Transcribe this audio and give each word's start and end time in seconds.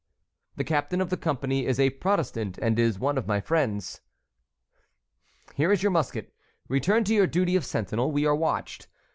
"The 0.55 0.63
captain 0.63 0.99
of 0.99 1.11
the 1.11 1.15
company 1.15 1.67
is 1.67 1.79
a 1.79 1.91
Protestant 1.91 2.57
and 2.57 2.79
is 2.79 2.97
one 2.97 3.19
of 3.19 3.27
my 3.27 3.39
friends." 3.39 4.01
"Here 5.53 5.71
is 5.71 5.83
your 5.83 5.91
musket; 5.91 6.33
return 6.67 7.03
to 7.03 7.13
your 7.13 7.27
duty 7.27 7.55
of 7.55 7.63
sentinel. 7.63 8.11
We 8.11 8.25
are 8.25 8.33
watched. 8.35 8.87